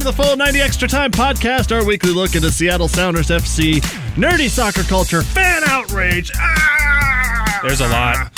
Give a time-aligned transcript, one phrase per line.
[0.00, 3.82] Welcome to the Full 90 Extra Time podcast, our weekly look into Seattle Sounders FC,
[4.14, 7.60] nerdy soccer culture, fan outrage, ah!
[7.62, 8.32] There's a lot.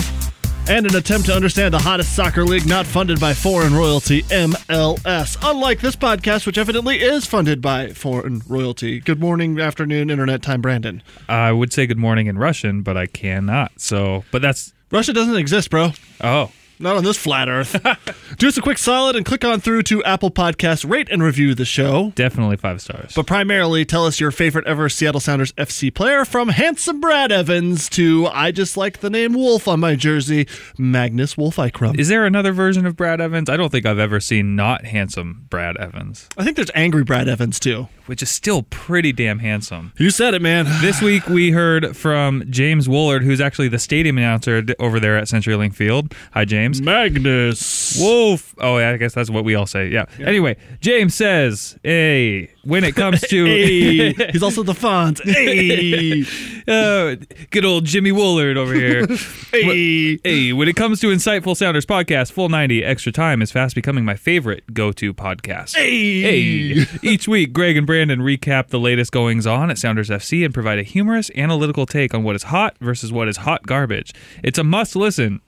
[0.69, 5.39] and an attempt to understand the hottest soccer league not funded by foreign royalty, MLS.
[5.41, 8.99] Unlike this podcast, which evidently is funded by foreign royalty.
[8.99, 11.01] Good morning, afternoon, internet time, Brandon.
[11.29, 13.71] I would say good morning in Russian, but I cannot.
[13.81, 15.93] So, but that's Russia doesn't exist, bro.
[16.23, 16.51] oh,
[16.83, 17.81] Not on this flat earth.
[18.39, 21.55] Do us a quick solid and click on through to Apple Podcasts, rate and review
[21.55, 22.13] the show.
[22.17, 23.13] definitely five stars.
[23.15, 27.89] But primarily, tell us your favorite ever Seattle Sounders FC player from handsome Brad Evans
[27.91, 31.99] to I just like the name Wolf on my jersey, Magnus Wolff Eikrem.
[31.99, 33.49] is there another version of Brad Evans?
[33.49, 37.29] I don't think I've ever seen not handsome Brad Evans, I think there's angry Brad
[37.29, 37.87] Evans too.
[38.13, 39.91] Which is still pretty damn handsome.
[39.97, 40.67] You said it, man.
[40.83, 45.29] This week we heard from James Woolard, who's actually the stadium announcer over there at
[45.29, 46.13] CenturyLink Field.
[46.33, 46.83] Hi, James.
[46.83, 47.97] Magnus.
[47.99, 48.55] Wolf.
[48.59, 49.89] Oh, yeah, I guess that's what we all say.
[49.89, 50.05] Yeah.
[50.19, 55.21] Anyway, James says, "Hey, when it comes to Hey, he's also the font.
[55.33, 56.25] Hey,
[56.69, 57.17] uh,
[57.51, 59.07] good old Jimmy Woolard over here."
[59.51, 60.19] hey.
[60.23, 64.05] Hey, when it comes to Insightful Sounders podcast, Full 90 Extra Time is fast becoming
[64.05, 65.75] my favorite go to podcast.
[65.75, 66.21] Hey.
[66.23, 66.87] Hey.
[67.03, 70.79] Each week, Greg and Brandon recap the latest goings on at Sounders FC and provide
[70.79, 74.13] a humorous, analytical take on what is hot versus what is hot garbage.
[74.43, 75.41] It's a must listen.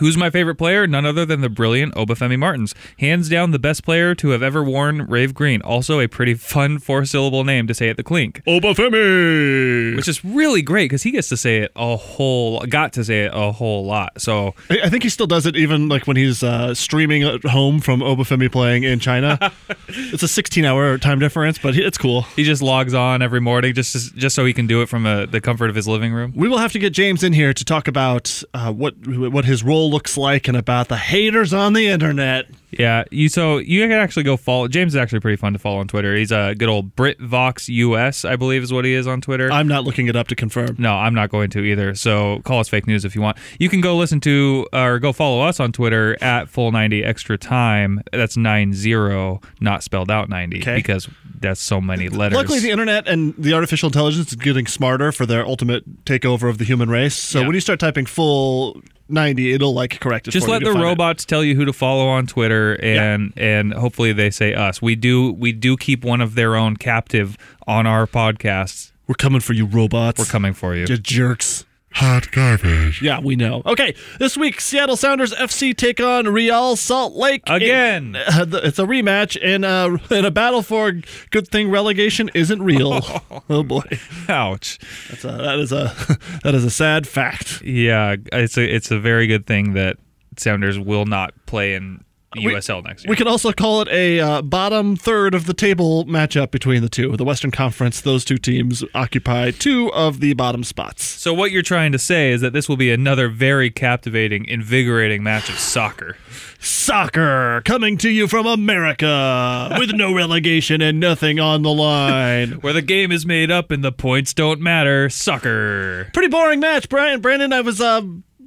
[0.00, 0.86] Who's my favorite player?
[0.86, 2.74] None other than the brilliant Obafemi Martins.
[2.98, 5.60] Hands down the best player to have ever worn Rave Green.
[5.62, 8.42] Also a pretty fun four syllable name to say at the clink.
[8.46, 9.96] Obafemi.
[9.96, 13.24] Which is really great because he gets to say it a whole, got to say
[13.24, 14.20] it a whole lot.
[14.20, 17.42] So I I think he still does it even like when he's uh, streaming at
[17.44, 19.38] home from Obafemi playing in China.
[19.88, 22.22] it's a 16 hour time difference, but he- it's cool.
[22.36, 25.26] he just logs on every morning just just so he can do it from uh
[25.26, 26.32] the comfort of his living room.
[26.36, 29.62] We will have to get James in here to talk about uh, what what his
[29.62, 32.46] role looks like and about the haters on the internet.
[32.70, 34.66] Yeah, you so you can actually go follow.
[34.66, 36.16] James is actually pretty fun to follow on Twitter.
[36.16, 39.50] He's a good old Brit Vox US, I believe, is what he is on Twitter.
[39.52, 40.74] I'm not looking it up to confirm.
[40.78, 41.94] no, I'm not going to either.
[41.94, 43.36] So call us fake news if you want.
[43.60, 47.04] You can go listen to uh, or go follow us on Twitter at full ninety
[47.04, 48.02] extra time.
[48.12, 50.74] That's nine zero, not spelled out ninety, Okay.
[50.74, 51.08] because
[51.38, 52.36] that's so many letters.
[52.36, 56.58] Luckily, the internet and the artificial intelligence is getting smarter for their ultimate takeover of
[56.58, 57.14] the human race.
[57.14, 57.46] So Yeah.
[57.46, 60.30] when you start typing full 90, it'll like correct it.
[60.30, 60.84] just let the find it.
[60.84, 64.80] robots tell you who to follow on Twitter, and and hopefully they say us.
[64.80, 68.92] We do we do keep one of their own captive on our podcasts.
[69.06, 70.18] We're coming for you, robots.
[70.18, 70.86] We're coming for you.
[70.88, 71.64] You jerks.
[71.94, 73.00] Hot garbage.
[73.00, 73.62] Yeah, we know.
[73.64, 78.16] Okay, this week Seattle Sounders FC take on Real Salt Lake Again.
[78.16, 80.92] Uh, the- it's a rematch in a in a battle for
[81.30, 83.00] good thing relegation isn't real.
[83.48, 83.82] oh boy,
[84.28, 84.78] Ouch.
[85.08, 85.94] That's a, that is a
[86.42, 87.62] that is a sad fact.
[87.62, 89.96] Yeah, it's a it's a very good thing that
[90.36, 92.02] Sounders will not play in
[92.42, 93.10] We- USL next year.
[93.10, 96.88] We could also call it a uh, bottom third of the table matchup between the
[96.88, 97.16] two.
[97.16, 101.04] The Western Conference, those two teams occupy two of the bottom spots.
[101.04, 105.22] so what you're trying to say is that this will be another very captivating, invigorating
[105.22, 106.16] match of soccer.
[106.58, 112.52] Soccer coming to you from America with no relegation and nothing on the line.
[112.62, 115.08] Where the game is made up and the points don't matter.
[115.10, 116.10] Soccer.
[116.12, 117.20] Pretty boring match, Brian.
[117.20, 118.02] Brandon, I was uh,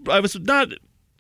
[0.10, 0.70] I was not.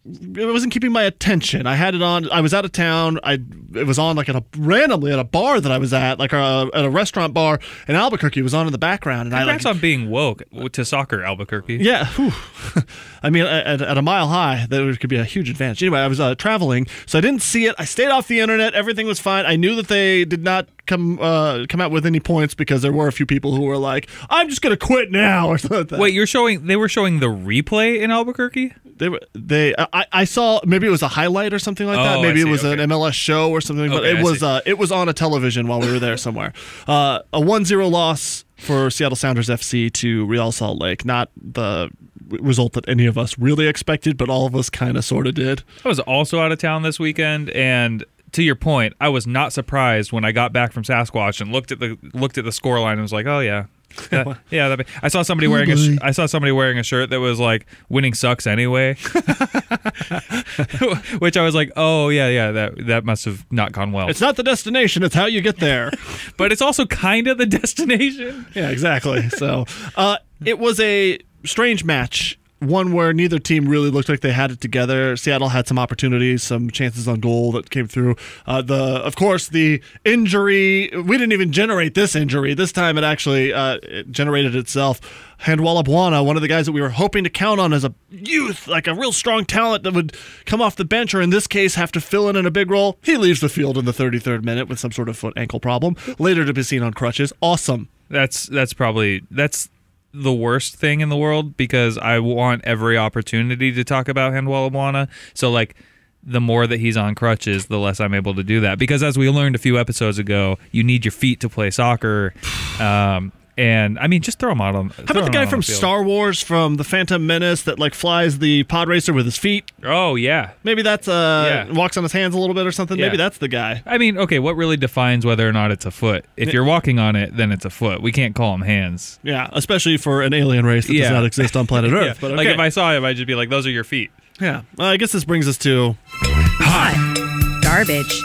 [0.07, 1.67] It wasn't keeping my attention.
[1.67, 2.29] I had it on.
[2.32, 3.20] I was out of town.
[3.23, 3.40] I
[3.76, 6.32] it was on like at a randomly at a bar that I was at, like
[6.34, 8.40] a, at a restaurant bar in Albuquerque.
[8.40, 11.23] It was on in the background, and Congrats I like on being woke to soccer,
[11.23, 11.78] Albuquerque.
[11.78, 12.09] Yeah.
[13.23, 15.84] I mean, at, at a mile high, that could be a huge advantage.
[15.84, 17.76] Anyway, I was uh, traveling, so I didn't see it.
[17.78, 18.73] I stayed off the internet.
[18.73, 19.46] Everything was fine.
[19.46, 22.91] I knew that they did not come uh, come out with any points because there
[22.93, 25.78] were a few people who were like, "I'm just gonna quit now" or something.
[25.78, 25.99] Like that.
[25.99, 26.66] Wait, you're showing?
[26.66, 28.73] They were showing the replay in Albuquerque.
[28.97, 29.75] They were they.
[29.78, 32.17] I, I saw maybe it was a highlight or something like that.
[32.17, 32.81] Oh, I Maybe it was okay.
[32.81, 33.89] an MLS show or something.
[33.89, 36.53] But it I was uh, it was on a television while we were there somewhere.
[36.87, 41.03] Uh, a 1-0 loss for Seattle Sounders FC to Real Salt Lake.
[41.03, 41.89] Not the
[42.29, 45.35] result that any of us really expected, but all of us kind of sort of
[45.35, 45.63] did.
[45.84, 49.53] I was also out of town this weekend, and to your point, I was not
[49.53, 52.79] surprised when I got back from Sasquatch and looked at the looked at the score
[52.79, 53.66] line and was like, "Oh yeah,
[54.09, 57.09] that- yeah." That, I saw somebody wearing a sh- I saw somebody wearing a shirt
[57.12, 58.96] that was like "Winning sucks anyway,"
[61.20, 64.09] which I was like, "Oh yeah, yeah." That that must have not gone well.
[64.09, 65.91] It's not the destination; it's how you get there.
[66.38, 68.46] but it's also kind of the destination.
[68.53, 69.30] yeah, exactly.
[69.30, 69.66] So
[69.96, 72.40] uh, it was a strange match.
[72.59, 75.16] One where neither team really looked like they had it together.
[75.16, 78.16] Seattle had some opportunities, some chances on goal that came through.
[78.48, 80.90] Uh, the, of course, the injury.
[80.96, 82.56] We didn't even generate this injury.
[82.56, 85.00] This time, it actually uh, it generated itself.
[85.42, 87.94] Handwalla Bwana, one of the guys that we were hoping to count on as a
[88.09, 91.46] youth, like a real strong talent that would come off the bench, or in this
[91.46, 92.98] case, have to fill in in a big role.
[93.04, 95.96] He leaves the field in the 33rd minute with some sort of foot ankle problem.
[96.18, 97.32] Later to be seen on crutches.
[97.40, 97.90] Awesome.
[98.09, 99.70] That's that's probably that's
[100.14, 105.08] the worst thing in the world because I want every opportunity to talk about Handwalla
[105.34, 105.76] So like
[106.24, 108.80] the more that he's on crutches, the less I'm able to do that.
[108.80, 112.34] Because as we learned a few episodes ago, you need your feet to play soccer.
[112.78, 114.90] Um, and I mean, just throw him out on.
[114.90, 118.64] How about the guy from Star Wars from the Phantom Menace that like flies the
[118.64, 119.72] pod racer with his feet?
[119.84, 121.74] Oh yeah, Maybe that's uh Yeah.
[121.74, 122.98] walks on his hands a little bit or something.
[123.00, 123.06] Yeah.
[123.08, 123.82] Maybe that's the guy.
[123.86, 126.26] I mean, okay, what really defines whether or not it's a foot?
[126.38, 128.02] If you're walking on it, then it's a foot.
[128.02, 129.20] We can't call them hands.
[129.24, 131.04] Yeah, especially for an alien race that Yeah.
[131.04, 132.06] does not exist on planet Earth.
[132.06, 134.12] Yeah, But like if I saw him, I'd just be like, "Those are your feet."
[134.40, 137.62] yeah, well, I guess this brings us to Hot.
[137.64, 138.22] Garbage.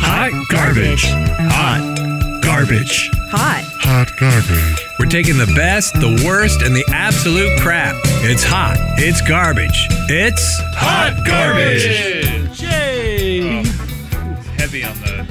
[0.01, 1.05] Hot garbage.
[1.07, 2.41] Hot.
[2.43, 3.11] Garbage.
[3.31, 4.87] Hot Hot garbage.
[4.99, 7.95] We're taking the best, the worst, and the absolute crap.
[8.25, 8.77] It's hot.
[8.99, 9.87] It's garbage.
[10.09, 11.85] It's hot garbage.
[12.61, 13.63] Yay!
[14.59, 15.27] Heavy on the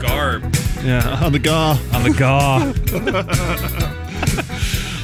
[0.00, 1.78] garb, Yeah, on the gaw.
[1.92, 2.72] on the gaw.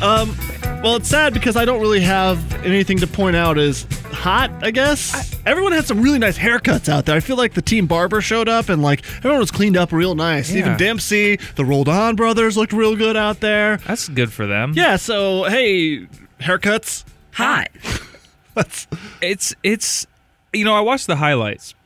[0.02, 0.34] Um,
[0.82, 4.72] Well, it's sad because I don't really have anything to point out as hot, I
[4.72, 5.38] guess.
[5.46, 7.14] Everyone had some really nice haircuts out there.
[7.14, 10.16] I feel like the team barber showed up and like everyone was cleaned up real
[10.16, 10.50] nice.
[10.50, 10.58] Yeah.
[10.58, 13.76] Even Dempsey, the Roldan brothers looked real good out there.
[13.76, 14.72] That's good for them.
[14.74, 16.08] Yeah, so hey,
[16.40, 17.04] haircuts.
[17.34, 17.68] Hot.
[18.54, 18.88] That's
[19.20, 20.08] it's it's
[20.52, 21.76] you know I watched the highlights,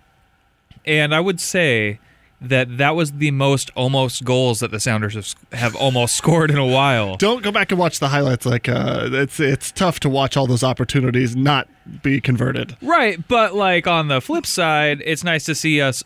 [0.87, 1.98] and I would say
[2.40, 6.58] that that was the most almost goals that the Sounders have, have almost scored in
[6.58, 7.16] a while.
[7.16, 8.46] don't go back and watch the highlights.
[8.46, 11.68] Like uh, it's it's tough to watch all those opportunities not
[12.02, 12.76] be converted.
[12.82, 16.04] Right, but like on the flip side, it's nice to see us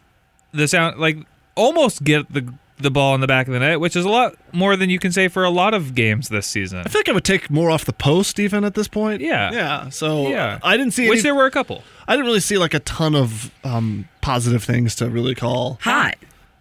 [0.52, 1.18] the sound like
[1.54, 4.34] almost get the the ball in the back of the net, which is a lot
[4.52, 6.80] more than you can say for a lot of games this season.
[6.80, 9.20] I feel like I would take more off the post even at this point.
[9.20, 9.52] Yeah.
[9.52, 9.88] yeah.
[9.90, 10.58] So Yeah.
[10.62, 11.82] I didn't see Which any, there were a couple.
[12.08, 15.78] I didn't really see like a ton of um, positive things to really call.
[15.82, 16.16] Hot.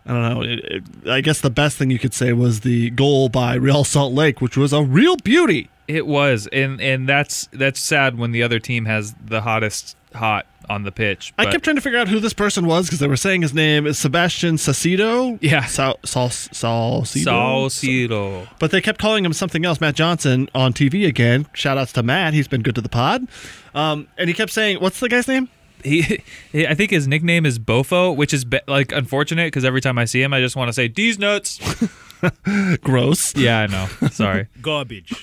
[0.05, 0.41] I don't know.
[0.41, 3.83] It, it, I guess the best thing you could say was the goal by Real
[3.83, 5.69] Salt Lake, which was a real beauty.
[5.87, 10.45] It was, and and that's that's sad when the other team has the hottest hot
[10.69, 11.33] on the pitch.
[11.37, 13.53] I kept trying to figure out who this person was because they were saying his
[13.53, 15.39] name is Sebastian Sacido.
[15.41, 15.65] Yeah.
[15.65, 17.25] Sal, Sal, Salcido.
[17.25, 18.47] Salcido.
[18.59, 21.47] But they kept calling him something else, Matt Johnson, on TV again.
[21.53, 22.33] Shout outs to Matt.
[22.33, 23.27] He's been good to the pod.
[23.73, 25.49] Um, and he kept saying, what's the guy's name?
[25.83, 26.21] He,
[26.51, 29.97] he, I think his nickname is Bofo, which is be, like unfortunate because every time
[29.97, 31.59] I see him, I just want to say "D's nuts."
[32.81, 33.35] Gross.
[33.35, 33.87] yeah, I know.
[34.09, 34.47] Sorry.
[34.61, 35.13] Garbage.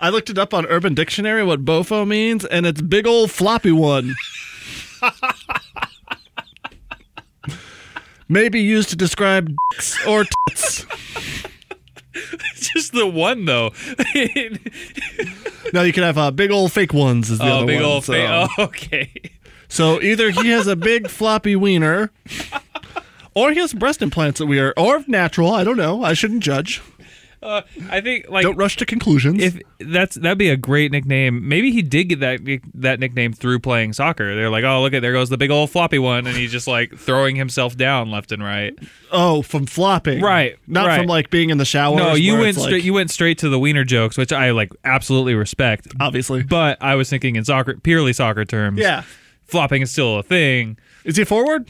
[0.00, 3.72] I looked it up on Urban Dictionary what bofo means, and it's big old floppy
[3.72, 4.14] one.
[8.28, 10.86] Maybe used to describe dicks or tits.
[12.54, 13.72] just the one though.
[15.72, 17.30] No, you can have uh, big old fake ones.
[17.30, 17.84] Is the oh, other big one.
[17.84, 19.10] old so, fa- Oh, okay.
[19.68, 22.10] so either he has a big floppy wiener,
[23.34, 25.52] or he has breast implants that we are, or natural.
[25.52, 26.02] I don't know.
[26.02, 26.80] I shouldn't judge.
[27.44, 27.60] Uh,
[27.90, 29.42] I think like Don't rush to conclusions.
[29.42, 31.46] if that's that'd be a great nickname.
[31.46, 32.40] Maybe he did get that
[32.74, 34.34] that nickname through playing soccer.
[34.34, 36.66] They're like, oh look at there goes the big old floppy one, and he's just
[36.66, 38.74] like throwing himself down left and right.
[39.12, 40.96] oh, from flopping, Right, Not right.
[40.98, 41.96] from like being in the shower.
[41.96, 42.82] No, you went straight.
[42.82, 45.88] you went straight to the wiener jokes, which I like absolutely respect.
[46.00, 46.42] obviously.
[46.42, 48.78] But I was thinking in soccer, purely soccer terms.
[48.80, 49.02] Yeah.
[49.44, 50.78] flopping is still a thing.
[51.04, 51.68] Is he forward?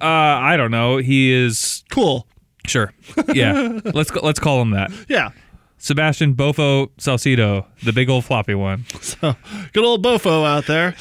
[0.00, 0.96] Uh, I don't know.
[0.96, 2.26] He is Cool.
[2.66, 2.92] Sure.
[3.34, 4.90] Yeah, let's let's call him that.
[5.08, 5.30] Yeah.
[5.78, 8.84] Sebastian Bofo Salcido, the big old floppy one.
[9.00, 9.34] So
[9.72, 10.94] good old Bofo out there.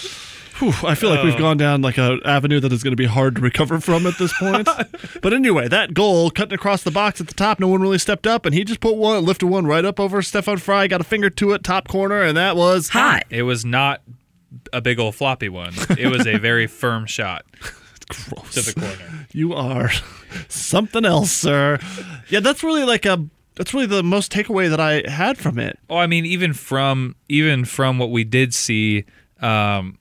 [0.60, 1.40] Whew, I feel like we've oh.
[1.40, 4.18] gone down like an avenue that is going to be hard to recover from at
[4.18, 4.68] this point.
[5.22, 8.28] but anyway, that goal cutting across the box at the top, no one really stepped
[8.28, 11.06] up, and he just put one, lifted one right up over Stefan Frei, got a
[11.06, 13.24] finger to it, top corner, and that was Hot.
[13.30, 14.02] It was not
[14.74, 15.74] a big old floppy one.
[15.98, 17.46] It was a very firm shot.
[18.10, 18.54] Gross.
[18.56, 19.28] to the corner.
[19.32, 19.92] You are
[20.48, 21.78] something else, sir.
[22.30, 23.26] Yeah, that's really like a.
[23.56, 25.78] That's really the most takeaway that I had from it.
[25.90, 29.06] Oh, I mean, even from even from what we did see,
[29.42, 30.00] um,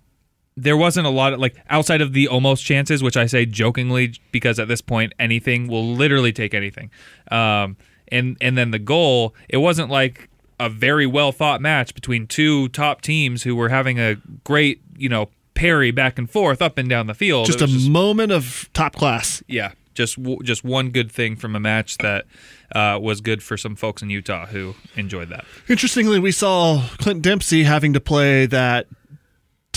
[0.56, 4.14] there wasn't a lot of like outside of the almost chances, which I say jokingly
[4.32, 6.90] because at this point anything will literally take anything.
[7.30, 7.76] Um,
[8.10, 12.68] and and then the goal, it wasn't like a very well thought match between two
[12.70, 16.88] top teams who were having a great, you know, parry back and forth up and
[16.88, 17.46] down the field.
[17.46, 19.42] Just a was moment of top class.
[19.48, 22.26] yeah, just w- just one good thing from a match that
[22.74, 25.44] uh, was good for some folks in Utah who enjoyed that.
[25.68, 28.86] Interestingly, we saw Clint Dempsey having to play that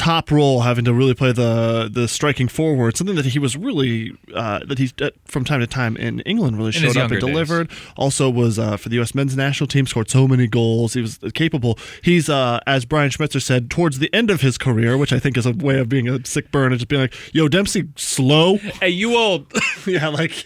[0.02, 4.12] top role, having to really play the the striking forward, something that he was really
[4.34, 7.22] uh, that he uh, from time to time in England really In showed up and
[7.22, 7.30] days.
[7.30, 7.70] delivered.
[7.96, 9.14] Also, was uh, for the U.S.
[9.14, 10.94] men's national team, scored so many goals.
[10.96, 11.78] He was capable.
[12.04, 15.38] He's uh, as Brian Schmetzer said towards the end of his career, which I think
[15.38, 18.58] is a way of being a sick burn and just being like, "Yo, Dempsey, slow."
[18.82, 19.52] Hey, you old.
[19.86, 20.46] yeah, like,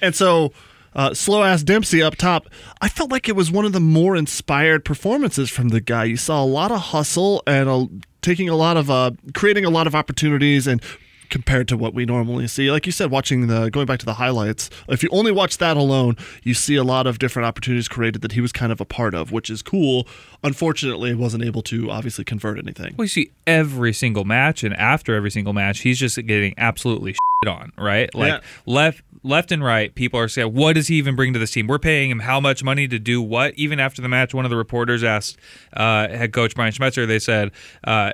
[0.00, 0.52] and so
[0.94, 2.48] uh, slow ass Dempsey up top.
[2.80, 6.04] I felt like it was one of the more inspired performances from the guy.
[6.04, 7.86] You saw a lot of hustle and a,
[8.26, 10.82] taking a lot of uh, creating a lot of opportunities and.
[11.28, 14.14] Compared to what we normally see, like you said, watching the going back to the
[14.14, 18.22] highlights, if you only watch that alone, you see a lot of different opportunities created
[18.22, 20.06] that he was kind of a part of, which is cool.
[20.44, 22.94] Unfortunately, wasn't able to obviously convert anything.
[22.96, 27.48] We see every single match, and after every single match, he's just getting absolutely shit
[27.52, 28.14] on, right?
[28.14, 28.40] Like Yeah.
[28.66, 31.66] left, left and right, people are saying, "What does he even bring to this team?
[31.66, 34.50] We're paying him how much money to do what?" Even after the match, one of
[34.50, 35.36] the reporters asked
[35.72, 37.06] uh, head coach Brian Schmetzer.
[37.06, 37.50] They said,
[37.84, 38.12] uh,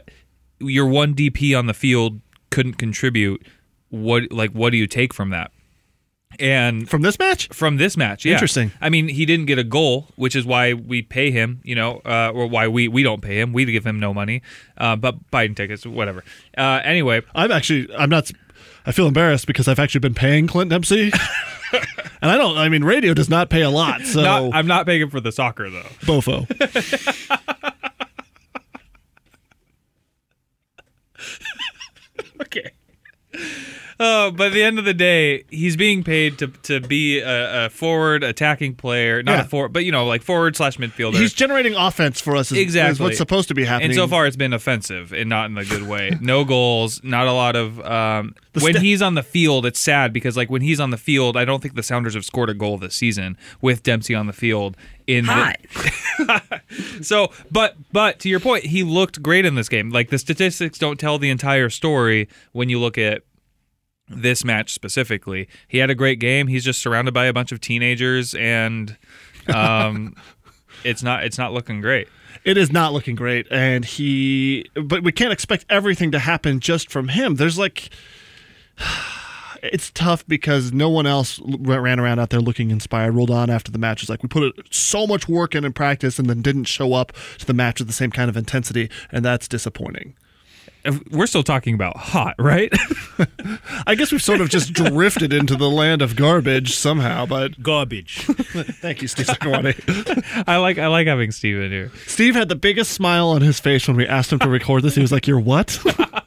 [0.60, 2.20] "Your one DP on the field
[2.52, 3.44] couldn't contribute.
[3.88, 5.50] What, like, what do you take from that?"
[6.38, 8.24] And From this match, from this match.
[8.24, 8.34] Yeah.
[8.34, 8.72] Interesting.
[8.80, 11.60] I mean, he didn't get a goal, which is why we pay him.
[11.62, 13.52] You know, uh, or why we we don't pay him.
[13.52, 14.42] We give him no money.
[14.78, 16.24] Uh, but Biden tickets, whatever.
[16.56, 18.30] Uh, anyway, I'm actually I'm not
[18.86, 21.12] I feel embarrassed because I've actually been paying Clint Dempsey.
[21.72, 24.02] and I don't I mean radio does not pay a lot.
[24.02, 25.82] So not, I'm not paying him for the soccer though.
[26.02, 26.46] Bofo.
[32.40, 32.72] Okay.
[34.00, 37.70] Uh, by the end of the day, he's being paid to to be a, a
[37.70, 39.40] forward attacking player, not Yeah.
[39.42, 41.14] a forward, but you know, like forward slash midfielder.
[41.14, 43.04] He's generating offense for us is, is Exactly.
[43.04, 43.90] what's supposed to be happening.
[43.90, 46.16] And so far, it's been offensive and not in the good way.
[46.20, 47.80] No goals, not a lot of.
[47.80, 50.96] Um, when sta- he's on the field, it's sad because like when he's on the
[50.98, 54.26] field, I don't think the Sounders have scored a goal this season with Dempsey on
[54.26, 54.76] the field.
[55.06, 56.52] In the- Hot.
[57.02, 59.90] so, but but to your point, he looked great in this game.
[59.90, 63.22] Like the statistics don't tell the entire story when you look at
[64.14, 65.48] this match specifically.
[65.68, 66.46] He had a great game.
[66.46, 68.96] He's just surrounded by a bunch of teenagers, and
[69.52, 70.14] um,
[70.84, 72.08] it's not it's not looking great.
[72.44, 76.90] it is not looking great and he but we can't expect everything to happen just
[76.90, 77.36] from him.
[77.36, 77.90] There's like
[79.62, 83.14] it's tough because no one else ran around out there looking inspired.
[83.14, 86.28] Roldan after the match was like we put so much work in in practice and
[86.28, 89.46] then didn't show up to the match with the same kind of intensity, and that's
[89.46, 90.14] disappointing.
[91.10, 92.72] We're still talking about hot, right?
[93.86, 98.24] I guess we've sort of just drifted into the land of garbage somehow, but Garbage.
[98.26, 99.28] thank you, Steve.
[100.46, 101.90] I like I like having Steven here.
[102.06, 104.94] Steve had the biggest smile on his face when we asked him to record this.
[104.94, 105.78] He was like, "You're what?"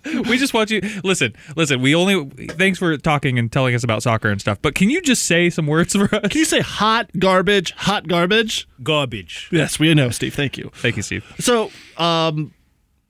[0.05, 4.03] We just want you listen, listen, we only thanks for talking and telling us about
[4.03, 4.59] soccer and stuff.
[4.61, 6.29] But can you just say some words for us?
[6.29, 7.71] Can you say hot garbage?
[7.71, 8.67] Hot garbage?
[8.83, 9.49] Garbage.
[9.51, 10.33] Yes, we know, Steve.
[10.33, 10.71] Thank you.
[10.75, 11.25] Thank you, Steve.
[11.39, 12.53] So, um,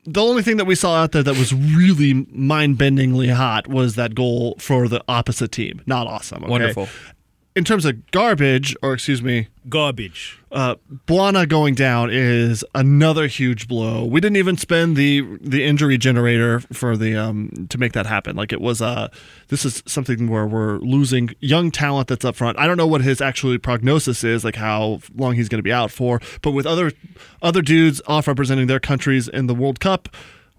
[0.05, 4.15] the only thing that we saw out there that was really mind-bendingly hot was that
[4.15, 5.81] goal for the opposite team.
[5.85, 6.43] Not awesome.
[6.43, 6.51] okay?
[6.51, 6.87] Wonderful.
[7.55, 10.37] In terms of garbage, or excuse me, Garbage.
[10.51, 10.75] uh,
[11.07, 14.03] Bwana going down is another huge blow.
[14.03, 18.35] We didn't even spend the the injury generator for the um to make that happen.
[18.35, 19.07] Like it was uh
[19.47, 22.59] this is something where we're losing young talent that's up front.
[22.59, 25.71] I don't know what his actually prognosis is, like how long he's going to be
[25.71, 26.19] out for.
[26.41, 26.91] But with other
[27.41, 30.09] other dudes off representing their countries in the World Cup.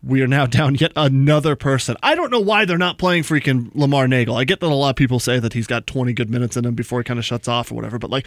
[0.03, 1.97] We are now down yet another person.
[2.03, 4.37] I don't know why they're not playing freaking Lamar Neagle.
[4.37, 6.65] I get that a lot of people say that he's got 20 good minutes in
[6.65, 8.27] him before he kind of shuts off or whatever, but like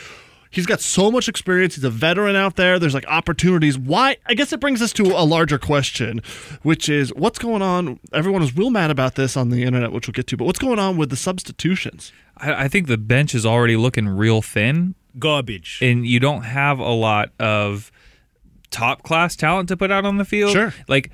[0.51, 1.75] He's got so much experience.
[1.75, 2.79] He's a veteran out there.
[2.79, 3.77] There's like opportunities.
[3.77, 4.17] Why?
[4.25, 6.21] I guess it brings us to a larger question,
[6.63, 7.99] which is what's going on?
[8.13, 10.59] Everyone was real mad about this on the internet, which we'll get to, but what's
[10.59, 12.11] going on with the substitutions?
[12.37, 15.79] I, I think the bench is already looking real thin, Garbage.
[15.83, 17.91] and you don't have a lot of
[18.71, 20.53] top class talent to put out on the field.
[20.53, 20.73] Sure.
[20.87, 21.11] Like,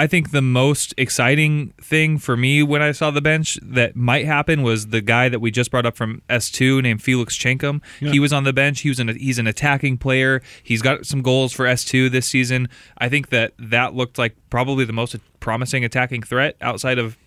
[0.00, 4.24] I think the most exciting thing for me when I saw the bench that might
[4.24, 7.82] happen was the guy that we just brought up from S2 named Felix Chenkam.
[8.10, 8.80] He was on the bench.
[8.80, 10.40] He was an he's an attacking player.
[10.62, 12.70] He's got some goals for S2 this season.
[12.96, 17.18] I think that that looked like probably the most promising attacking threat outside of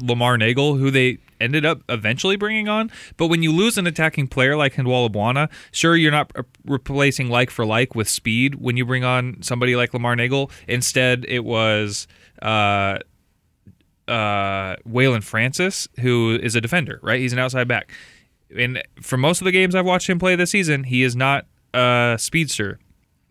[0.00, 2.90] Lamar Neagle, who they ended up eventually bringing on.
[3.16, 6.32] But when you lose an attacking player like Handwalla Bwana, sure, you're not
[6.64, 10.50] replacing like for like with speed when you bring on somebody like Lamar Neagle.
[10.68, 12.06] Instead, it was.
[12.42, 12.98] Uh,
[14.08, 17.20] uh, Waylon Francis, who is a defender, right?
[17.20, 17.92] He's an outside back.
[18.56, 21.46] And for most of the games I've watched him play this season, he is not
[21.72, 22.80] a speedster,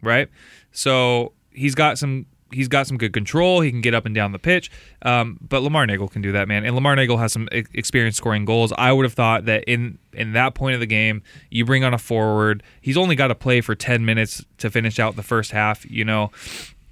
[0.01, 0.29] right?
[0.71, 3.61] So he's got some he's got some good control.
[3.61, 4.71] He can get up and down the pitch.
[5.01, 6.65] Um, but Lamar Neagle can do that, man.
[6.65, 8.73] And Lamar Neagle has some experience scoring goals.
[8.77, 11.93] I would have thought that in in that point of the game, you bring on
[11.93, 12.63] a forward.
[12.81, 15.89] He's only got to play for ten minutes to finish out the first half.
[15.89, 16.31] You know,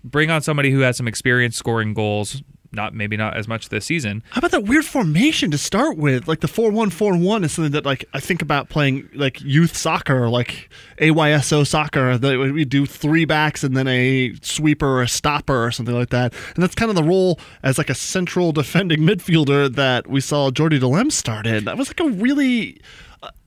[0.03, 2.41] bring on somebody who has some experience scoring goals.
[2.71, 4.23] Not maybe not as much this season.
[4.31, 6.27] How about that weird formation to start with?
[6.27, 9.41] Like the four one four one is something that like I think about playing like
[9.41, 10.69] youth soccer or like
[10.99, 12.17] AYSO soccer.
[12.17, 16.09] That we do three backs and then a sweeper or a stopper or something like
[16.09, 16.33] that.
[16.55, 20.51] And that's kind of the role as like a central defending midfielder that we saw
[20.51, 21.65] Jordy Delem start in.
[21.65, 22.79] That was like a really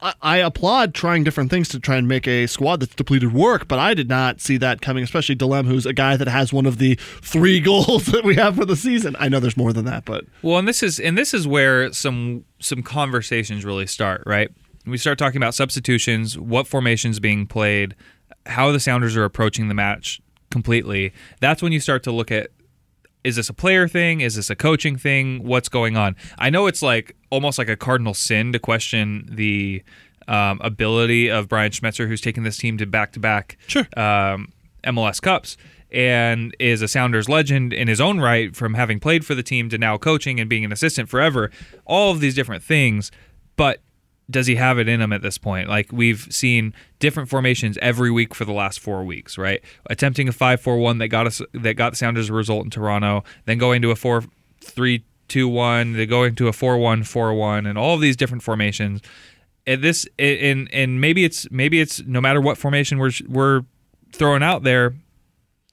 [0.01, 3.69] I, I applaud trying different things to try and make a squad that's depleted work,
[3.69, 6.67] but I did not see that coming, especially Delem, who's a guy that has one
[6.67, 9.17] of the three goals that we have for the season.
[9.19, 11.93] I know there's more than that, but Well, and this is and this is where
[11.93, 14.51] some some conversations really start, right?
[14.87, 17.95] We start talking about substitutions, what formations being played,
[18.47, 21.13] how the Sounders are approaching the match completely.
[21.41, 22.51] That's when you start to look at
[23.25, 24.21] is this a player thing?
[24.21, 25.43] Is this a coaching thing?
[25.45, 26.17] What's going on?
[26.39, 29.83] I know it's like almost like a cardinal sin to question the
[30.29, 33.59] um, ability of Brian Schmetzer, who's taken this team to back to back
[33.97, 34.53] um,
[34.85, 35.57] MLS Cups
[35.93, 39.69] and is a Sounders legend in his own right from having played for the team
[39.71, 41.51] to now coaching and being an assistant forever.
[41.85, 43.11] All of these different things,
[43.57, 43.81] but
[44.31, 45.69] does he have it in him at this point?
[45.69, 49.63] Like we've seen different formations every week for the last four weeks, right?
[49.87, 53.59] Attempting a five-four-one that got us that got the Sounders a result in Toronto, then
[53.59, 59.03] going to a four-three-two-one, then going to a four-one-four-one, and all of these different formations.
[59.67, 63.63] And this, and and maybe it's maybe it's no matter what formation we're we're
[64.13, 64.95] throwing out there,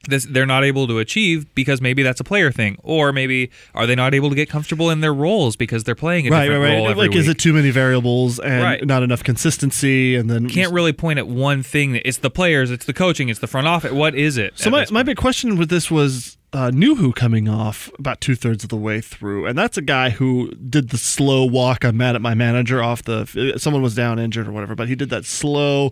[0.08, 3.86] this they're not able to achieve because maybe that's a player thing, or maybe are
[3.86, 6.64] they not able to get comfortable in their roles because they're playing a right, different
[6.64, 6.92] right, role right.
[6.92, 8.86] every Like, is it too many variables and Right.
[8.86, 10.16] not enough consistency?
[10.16, 12.02] And then you Can't really point at one thing.
[12.04, 13.92] It's the players, it's the coaching, it's the front office.
[13.92, 14.58] What is it?
[14.58, 18.22] So at my, this my big question with this was uh, Nouhou coming off about
[18.22, 21.84] two thirds of the way through, and that's a guy who did the slow walk.
[21.84, 23.54] I'm mad at my manager off the.
[23.58, 25.92] Someone was down injured or whatever, but he did that slow,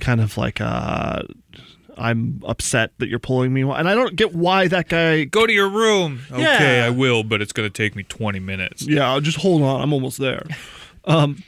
[0.00, 1.22] kind of like uh,
[1.96, 5.24] I'm upset that you're pulling me, and I don't get why that guy.
[5.24, 6.20] go to your room.
[6.30, 6.54] Yeah.
[6.54, 8.86] Okay, I will, but it's going to take me 20 minutes.
[8.86, 9.80] Yeah, I'll just hold on.
[9.80, 10.44] I'm almost there.
[11.04, 11.42] Um,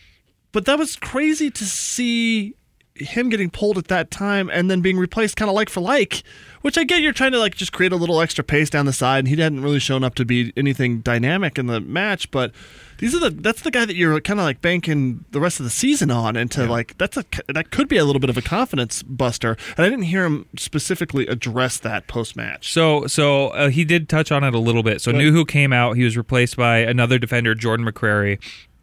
[0.53, 2.55] but that was crazy to see
[2.95, 6.23] him getting pulled at that time and then being replaced kind of like for like,
[6.63, 8.93] which I get you're trying to like just create a little extra pace down the
[8.93, 12.53] side, and he hadn't really shown up to be anything dynamic in the match, but.
[12.99, 15.65] These are the that's the guy that you're kind of like banking the rest of
[15.65, 18.37] the season on, and to like that's a that could be a little bit of
[18.37, 19.57] a confidence buster.
[19.77, 22.73] And I didn't hear him specifically address that post match.
[22.73, 25.01] So, so uh, he did touch on it a little bit.
[25.01, 25.21] So, Right.
[25.21, 25.97] Nouhou came out.
[25.97, 28.39] He was replaced by another defender, Jordan McCrary.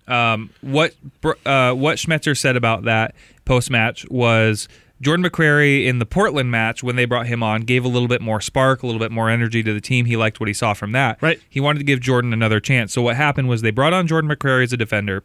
[0.08, 0.93] Um, what
[1.45, 3.15] uh, what Schmetzer said about that
[3.46, 4.68] post match was
[5.02, 8.22] Jordan McCrary in the Portland match when they brought him on gave a little bit
[8.22, 10.06] more spark, a little bit more energy to the team.
[10.06, 11.22] He liked what he saw from that.
[11.22, 11.40] Right.
[11.50, 12.94] He wanted to give Jordan another chance.
[12.94, 15.24] So what happened was they brought on Jordan McCrary as a defender.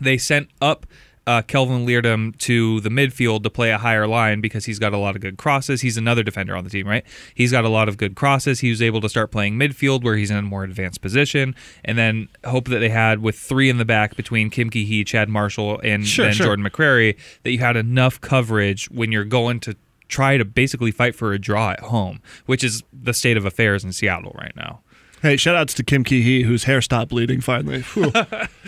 [0.00, 0.86] They sent up
[1.28, 4.96] uh, Kelvin Leerdam to the midfield to play a higher line because he's got a
[4.96, 5.82] lot of good crosses.
[5.82, 7.04] He's another defender on the team, right?
[7.34, 8.60] He's got a lot of good crosses.
[8.60, 11.98] He was able to start playing midfield where he's in a more advanced position, and
[11.98, 15.78] then hope that they had with three in the back between Kim Kee-hee, Chad Marshall,
[15.84, 16.46] and Sure, then sure.
[16.46, 19.76] Jordan McCrary that you had enough coverage when you're going to
[20.08, 23.84] try to basically fight for a draw at home, which is the state of affairs
[23.84, 24.80] in Seattle right now.
[25.22, 27.84] Hey, shout outs to Kim Kee-hee, whose hair stopped bleeding finally.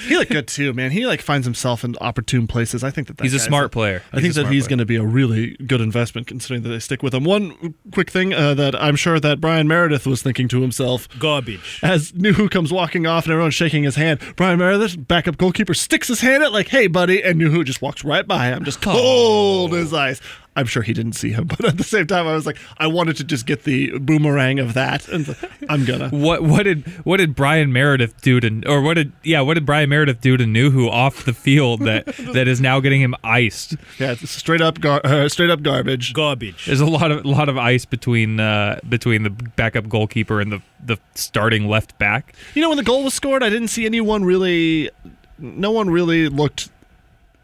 [0.09, 0.93] He looked good too, man.
[0.93, 2.83] He like finds himself in opportune places.
[2.83, 4.03] I think that, that He's a smart player.
[4.13, 6.71] I think He's a that he's going to be a really good investment, considering that
[6.71, 7.23] they stick with him.
[7.25, 11.81] One quick thing uh, that I'm sure that Bryan Meredith was thinking to himself Garbage.
[11.83, 14.21] as Nouhou comes walking off and everyone's shaking his hand.
[14.37, 18.03] Bryan Meredith, backup goalkeeper, sticks his hand out like, "Hey, buddy," and Nouhou just walks
[18.03, 20.21] right by him, just cold as ice.
[20.57, 22.87] I'm sure he didn't see him, but at the same time, I was like, I
[22.87, 25.37] wanted to just get the boomerang of that, and
[25.69, 26.09] I'm gonna.
[26.21, 29.65] What what did what did Bryan Meredith do to or what did yeah what did
[29.65, 33.77] Bryan Meredith do to Nouhou off the field that that is now getting him iced?
[33.99, 36.13] Yeah, straight up, gar- uh, straight up garbage.
[36.13, 36.67] Garbage.
[36.67, 40.61] There's a lot of lot of ice between uh, between the backup goalkeeper and the
[40.85, 42.35] the starting left back.
[42.55, 44.91] You know, when the goal was scored, I didn't see anyone really.
[45.39, 46.71] No one really looked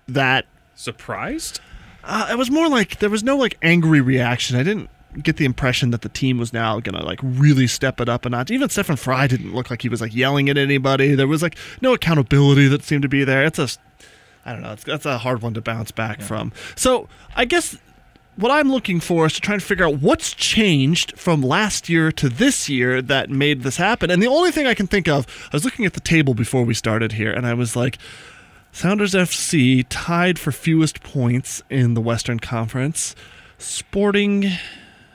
[0.09, 0.45] that.
[0.75, 1.61] Surprised?
[2.07, 4.57] Uh, it was more like there was no like angry reaction.
[4.57, 4.89] I didn't
[5.23, 8.31] get the impression that the team was now gonna like really step it up a
[8.31, 8.51] notch.
[8.51, 11.15] Even Stefan Frei didn't look like he was like yelling at anybody.
[11.15, 13.45] There was like no accountability that seemed to be there.
[13.45, 13.69] It's a,
[14.45, 14.73] I don't know.
[14.73, 16.53] It's, that's a hard one to bounce back from.
[16.77, 17.77] So I guess
[18.37, 22.13] what I'm looking for is to try and figure out what's changed from last year
[22.13, 24.11] to this year that made this happen.
[24.11, 26.63] And the only thing I can think of, I was looking at the table before
[26.63, 27.99] we started here, and I was like,
[28.77, 33.17] Sounders FC tied for fewest points in the Western Conference.
[33.57, 34.53] Sporting,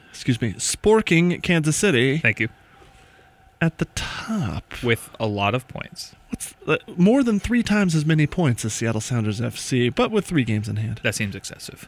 [0.10, 2.50] excuse me, Sporking Kansas City Thank you.
[3.62, 4.82] at the top.
[4.82, 6.16] With a lot of points.
[6.30, 10.26] What's uh, more than three times as many points as Seattle Sounders FC, but with
[10.26, 11.00] three games in hand.
[11.04, 11.88] That seems excessive.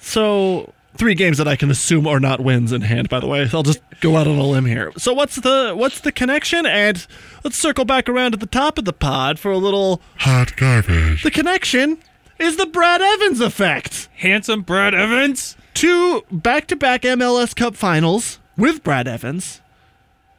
[0.00, 3.08] So three games that I can assume are not wins in hand.
[3.08, 4.92] By the way, I'll just go out on a limb here.
[4.98, 6.66] So what's the what's the connection?
[6.66, 7.06] And
[7.44, 11.22] let's circle back around to the top of the pod for a little Hot garbage.
[11.22, 11.98] The connection
[12.38, 14.08] is the Brad Evans effect.
[14.16, 15.56] Handsome Brad Evans.
[15.74, 19.60] Two back-to-back MLS Cup finals with Brad Evans.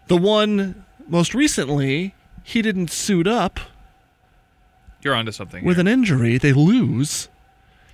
[0.08, 2.14] The one most recently,
[2.44, 3.60] he didn't suit up
[5.02, 5.66] You're onto something.
[5.66, 5.82] with here.
[5.82, 6.38] an injury.
[6.38, 7.30] They lose.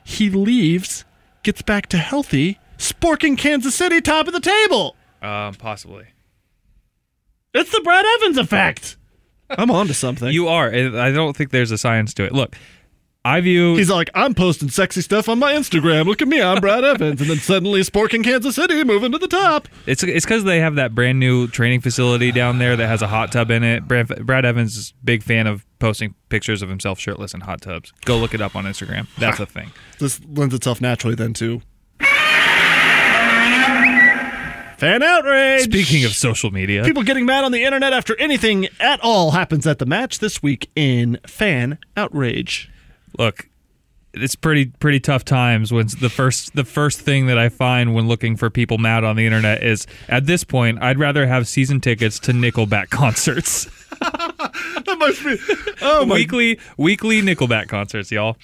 [0.04, 1.06] He leaves,
[1.44, 2.60] gets back to healthy.
[2.78, 4.96] Sporking Kansas City, top of the table.
[5.22, 6.06] um, possibly.
[7.54, 8.96] It's the Brad Evans effect.
[9.50, 10.32] I'm on to something.
[10.32, 10.68] You are.
[10.72, 12.32] I don't think there's a science to it.
[12.32, 12.56] Look,
[13.26, 13.76] I view.
[13.76, 16.06] He's like, I'm posting sexy stuff on my Instagram.
[16.06, 17.20] Look at me, I'm Brad Evans.
[17.20, 19.68] And then suddenly Sporking Kansas City moving to the top.
[19.86, 23.08] It's it's because they have that brand new training facility down there that has a
[23.08, 23.86] hot tub in it.
[23.90, 27.92] Brad, Brad Evans is big fan of posting pictures of himself shirtless in hot tubs.
[28.06, 29.08] Go look it up on Instagram.
[29.18, 29.72] That's a thing.
[30.00, 31.62] This lends itself naturally then to
[34.78, 35.64] fan outrage.
[35.64, 39.68] Speaking of social media, people getting mad on the internet after anything at all happens
[39.68, 42.72] at the match this week in fan outrage.
[43.20, 43.48] Look,
[44.14, 48.08] it's pretty pretty tough times when the first the first thing that I find when
[48.08, 51.80] looking for people mad on the internet is at this point I'd rather have season
[51.80, 53.70] tickets to Nickelback concerts.
[54.86, 55.38] That must be.
[55.82, 58.38] Oh my weekly weekly Nickelback concerts, y'all.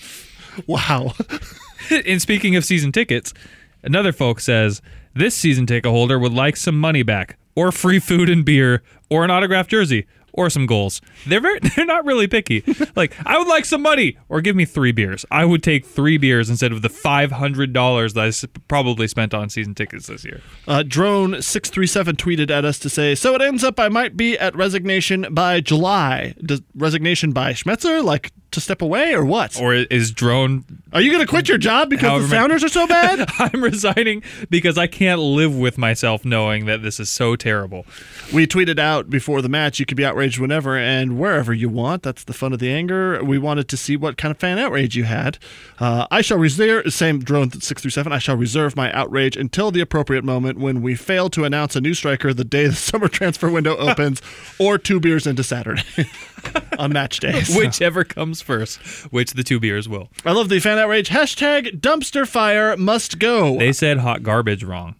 [0.67, 1.13] wow.
[2.05, 3.33] and speaking of season tickets,
[3.81, 4.81] another folk says
[5.13, 9.23] this season ticket holder would like some money back, or free food and beer, or
[9.23, 11.01] an autographed jersey, or some goals.
[11.25, 12.63] They're very, they're not really picky.
[12.95, 15.25] like I would like some money, or give me three beers.
[15.31, 19.33] I would take three beers instead of the five hundred dollars that I probably spent
[19.33, 20.41] on season tickets this year.
[20.67, 23.89] Uh, Drone six three seven tweeted at us to say, "So it ends up I
[23.89, 26.35] might be at resignation by July.
[26.45, 29.59] Does resignation by Schmetzer like to step away or what?
[29.59, 30.65] Or is drone?
[30.91, 33.29] Are you going to quit your job because the Sounders are so bad?
[33.39, 37.85] I'm resigning because I can't live with myself knowing that this is so terrible.
[38.33, 39.79] we tweeted out before the match.
[39.79, 42.03] You could be outraged whenever and wherever you want.
[42.03, 43.23] That's the fun of the anger.
[43.23, 45.37] We wanted to see what kind of fan outrage you had.
[45.79, 48.11] Uh, I shall reserve same drone six through seven.
[48.11, 51.81] I shall reserve my outrage until the appropriate moment when we fail to announce a
[51.81, 54.21] new striker the day the summer transfer window opens,
[54.59, 55.83] or two beers into Saturday
[56.79, 57.55] on match days.
[57.55, 58.77] Whichever comes first,
[59.11, 60.09] which the two beers will.
[60.25, 61.09] I love the fan outrage.
[61.09, 63.57] Hashtag dumpster fire must go.
[63.57, 64.95] They said hot garbage wrong.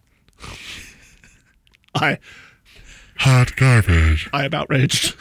[1.94, 2.18] I
[3.18, 4.28] Hot garbage.
[4.32, 5.14] I am outraged.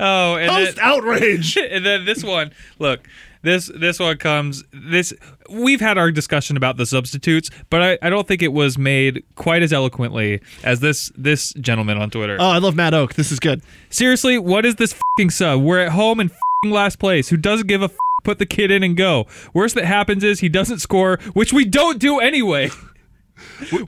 [0.00, 1.56] Oh, and Post then, outrage.
[1.70, 2.52] and then this one.
[2.78, 3.06] Look,
[3.42, 4.64] this this one comes.
[4.72, 5.12] This
[5.50, 9.22] we've had our discussion about the substitutes, but I, I don't think it was made
[9.36, 12.36] quite as eloquently as this this gentleman on Twitter.
[12.40, 13.14] Oh, I love Matt Oak.
[13.14, 13.62] This is good.
[13.90, 15.60] Seriously, what is this fing sub?
[15.62, 16.38] We're at home in fing
[16.70, 17.28] last place.
[17.28, 19.26] Who doesn't give a f- put the kid in and go?
[19.52, 22.70] Worst that happens is he doesn't score, which we don't do anyway.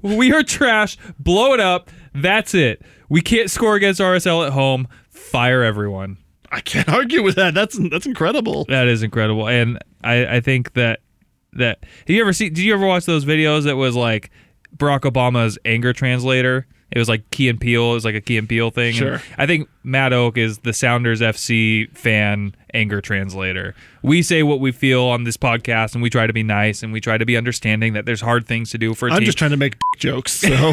[0.03, 0.99] We- are trash.
[1.19, 1.89] Blow it up.
[2.15, 2.83] That's it.
[3.09, 4.89] We can't score against RSL at home.
[5.09, 6.19] Fire everyone.
[6.51, 7.55] I can't argue with that.
[7.55, 8.65] That's that's incredible.
[8.69, 11.01] That is incredible, and I, I think that
[11.55, 12.49] that have you ever see?
[12.49, 14.31] Did you ever watch those videos that was like
[14.77, 16.67] Barack Obama's anger translator?
[16.93, 17.91] It was like Key and Peele.
[17.91, 18.89] It was like a Key and Peele thing.
[18.91, 19.23] And Sure.
[19.37, 23.75] I think Matt Oak is the Sounders FC fan anger translator.
[24.03, 26.93] We say what we feel on this podcast, and we try to be nice, and
[26.93, 29.27] we try to be understanding that there's hard things to do for a I'm team.
[29.27, 30.33] just trying to make jokes.
[30.33, 30.73] So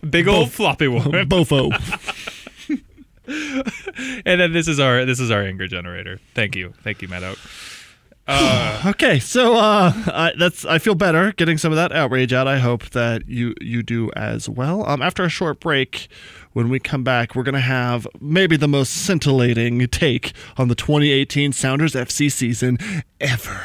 [0.08, 1.10] big old floppy one.
[1.28, 1.70] bofo.
[4.24, 6.20] and then this is our this is our anger generator.
[6.34, 7.38] Thank you, thank you, Matt Oak.
[8.86, 12.46] Okay, so uh, I, that's I feel better getting some of that outrage out.
[12.46, 14.88] I hope that you you do as well.
[14.88, 16.08] Um, after a short break,
[16.52, 21.52] when we come back, we're gonna have maybe the most scintillating take on the 2018
[21.52, 22.78] Sounders FC season
[23.20, 23.60] ever.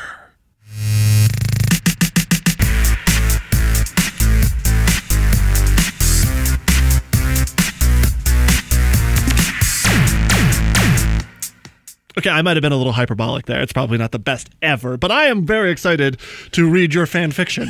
[12.18, 13.62] Okay, I might have been a little hyperbolic there.
[13.62, 16.20] It's probably not the best ever, but I am very excited
[16.52, 17.68] to read your fan fiction.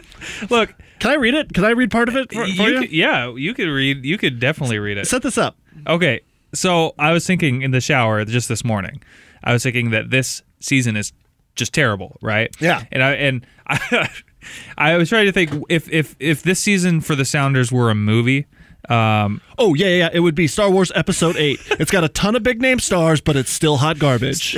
[0.50, 1.52] Look, Can I read it?
[1.52, 2.80] Can I read part of it for, for You you?
[2.80, 4.04] could- yeah, you could read.
[4.04, 5.06] You could definitely read it.
[5.06, 5.56] Set this up.
[5.86, 6.20] Okay,
[6.54, 9.02] so I was thinking in the shower just this morning.
[9.42, 11.12] I was thinking that this season is
[11.56, 12.54] just terrible, right?
[12.60, 12.84] Yeah.
[12.90, 14.08] And I and I,
[14.78, 17.94] I was trying to think if if if this season for the Sounders were a
[17.94, 18.46] movie.
[18.88, 20.10] Um, Oh yeah, yeah, yeah.
[20.12, 21.60] It would be Star Wars Episode Eight.
[21.72, 24.56] it's got a ton of big name stars, but it's still hot garbage.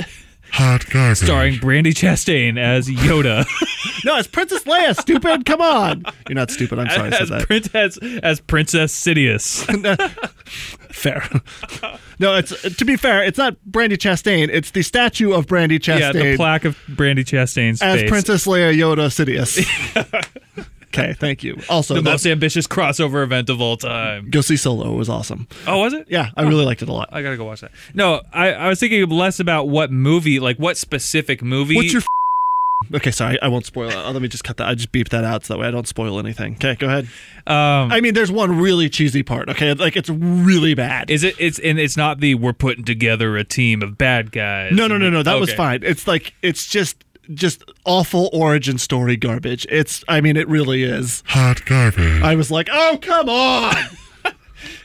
[0.51, 1.17] Hot garbage.
[1.17, 3.45] starring Brandi Chastain as Yoda,
[4.05, 4.95] no, it's Princess Leia.
[4.95, 5.45] Stupid.
[5.45, 6.05] Come on.
[6.29, 6.79] You're not stupid.
[6.79, 7.11] I'm sorry.
[7.11, 7.47] I as said that.
[7.47, 9.65] Princess as Princess Sidious.
[10.91, 11.29] Fair.
[12.17, 13.23] no, it's to be fair.
[13.23, 14.49] It's not Brandi Chastain.
[14.51, 18.09] It's the statue of Brandi Chastain yeah, the plaque of Brandi Chastain's as face.
[18.09, 19.57] Princess Leia Yoda Sidious.
[20.97, 21.57] okay, thank you.
[21.69, 24.29] Also, the most ambitious crossover event of all time.
[24.29, 25.47] go see Solo it was awesome.
[25.65, 26.07] Oh, was it?
[26.09, 27.09] Yeah, I really liked it a lot.
[27.11, 27.71] I gotta go watch that.
[27.93, 31.75] No, I, I was thinking less about what movie, like what specific movie.
[31.75, 32.01] What's your?
[32.01, 32.07] F-
[32.95, 33.95] okay, sorry, I won't spoil it.
[33.95, 34.67] Uh, let me just cut that.
[34.67, 36.53] I just beep that out so that way I don't spoil anything.
[36.55, 37.05] Okay, go ahead.
[37.47, 39.49] um, I mean, there's one really cheesy part.
[39.49, 41.09] Okay, like it's really bad.
[41.09, 41.35] is it?
[41.39, 44.73] It's and it's not the we're putting together a team of bad guys.
[44.73, 45.23] no, no, no, no.
[45.23, 45.81] That was fine.
[45.83, 49.65] It's like it's just just awful origin story garbage.
[49.69, 50.03] It's.
[50.07, 51.23] I mean, it really is.
[51.27, 52.21] Hot garbage.
[52.21, 53.75] I was like, oh come on.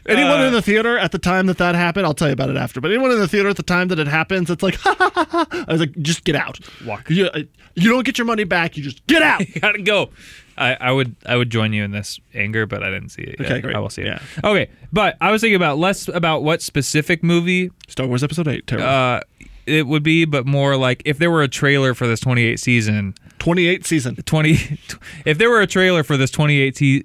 [0.07, 2.51] Anyone Uh, in the theater at the time that that happened, I'll tell you about
[2.51, 2.81] it after.
[2.81, 5.11] But anyone in the theater at the time that it happens, it's like, ha, ha,
[5.15, 5.65] ha, ha.
[5.69, 6.59] I was like, just get out.
[6.85, 7.09] Walk.
[7.09, 7.31] You,
[7.75, 8.77] you don't get your money back.
[8.77, 9.41] You just get out.
[9.55, 10.11] You gotta go.
[10.59, 13.37] I, I would I would join you in this anger, but I didn't see it.
[13.41, 13.51] yet.
[13.51, 13.75] Okay, great.
[13.75, 14.07] I will see it.
[14.09, 14.21] Yeah.
[14.45, 18.67] Okay, but I was thinking about less about what specific movie Star Wars Episode Eight.
[18.67, 18.87] Terrible.
[18.89, 19.21] uh,
[19.67, 23.15] it would be, but more like if there were a trailer for this 28 season,
[23.39, 24.17] 28 season.
[24.17, 24.79] 20.
[25.25, 27.05] If there were a trailer for this 2018,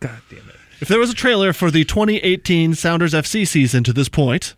[0.00, 0.56] God damn it.
[0.80, 4.54] If there was a trailer for the 2018 Sounders FC season to this point,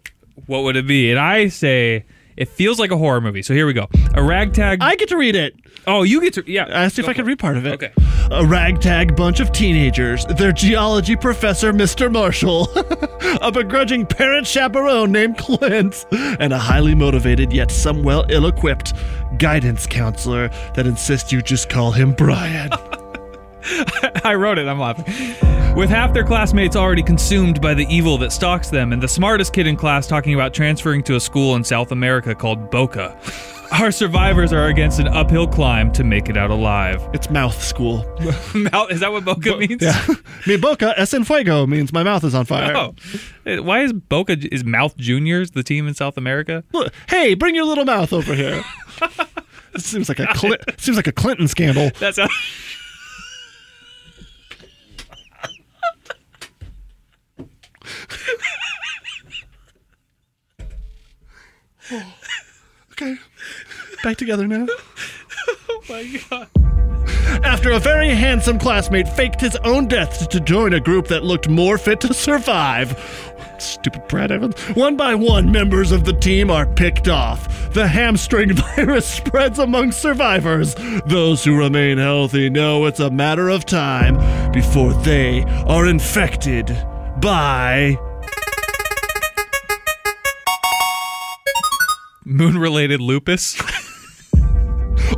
[0.47, 1.11] what would it be?
[1.11, 2.05] And I say
[2.37, 3.43] it feels like a horror movie.
[3.43, 3.89] So here we go.
[4.15, 4.79] A ragtag.
[4.83, 5.55] I get to read it.
[5.87, 6.65] oh, you get to yeah.
[6.65, 7.75] I asked if I could read part of it.
[7.75, 7.93] Okay.
[8.31, 12.11] A ragtag bunch of teenagers, their geology professor, Mr.
[12.11, 12.69] Marshall,
[13.43, 18.95] a begrudging parent chaperone named Clint, and a highly motivated yet somewhat ill equipped
[19.39, 22.71] guidance counselor that insists you just call him Brian.
[24.25, 24.69] I wrote it.
[24.69, 25.05] I'm laughing.
[25.77, 29.53] With half their classmates already consumed by the evil that stalks them, and the smartest
[29.53, 33.19] kid in class talking about transferring to a school in South America called Boca,
[33.73, 37.07] our survivors are against an uphill climb to make it out alive.
[37.13, 38.05] it's mouth school.
[38.55, 39.83] Mouth, is that what Boca means?
[39.83, 40.07] Yeah.
[40.47, 42.75] Mi boca es en fuego means my mouth is on fire.
[42.77, 42.95] Oh,
[43.63, 46.63] why is Boca is Mouth Juniors the team in South America?
[46.73, 48.63] Look, hey, bring your little mouth over here.
[49.73, 51.91] this seems like a Cli- seems like a Clinton scandal.
[51.99, 52.29] That's how.
[62.93, 63.17] Okay.
[64.05, 64.67] Back together now.
[65.69, 66.49] Oh my god.
[67.45, 71.49] After a very handsome classmate faked his own death to join a group that looked
[71.49, 72.99] more fit to survive.
[73.59, 74.59] Stupid Brad Evans.
[74.75, 77.73] One by one, members of the team are picked off.
[77.75, 80.75] The hamstring virus spreads among survivors.
[81.07, 86.67] Those who remain healthy know it's a matter of time before they are infected
[87.21, 87.99] by.
[92.25, 93.61] Moon related lupus.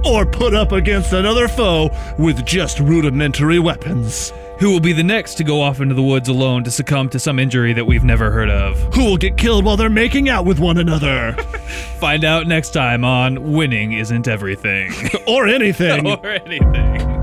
[0.05, 4.33] or put up against another foe with just rudimentary weapons.
[4.59, 7.19] Who will be the next to go off into the woods alone to succumb to
[7.19, 8.79] some injury that we've never heard of?
[8.95, 11.33] Who will get killed while they're making out with one another?
[12.01, 14.93] Find out next time on Winning Isn't Everything.
[15.27, 16.07] or anything.
[16.07, 17.16] or anything.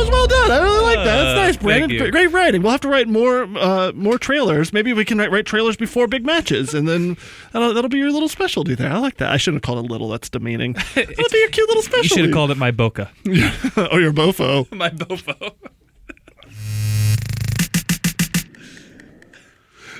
[0.00, 0.50] Was well done.
[0.50, 1.04] I really like that.
[1.04, 2.10] That's Uh, nice, Brandon.
[2.10, 2.62] Great writing.
[2.62, 4.72] We'll have to write more uh, more trailers.
[4.72, 7.16] Maybe we can write, write trailers before big matches, and then
[7.52, 8.90] that'll, that'll be your little specialty there.
[8.90, 9.30] I like that.
[9.30, 10.08] I shouldn't have called it little.
[10.08, 10.72] That's demeaning.
[10.94, 12.08] That'll be your cute little specialty.
[12.08, 13.10] You should have called it my Boca.
[13.76, 14.70] oh, your bofo.
[14.72, 15.52] my Bofo.